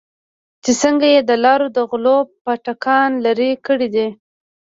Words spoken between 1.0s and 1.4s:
يې د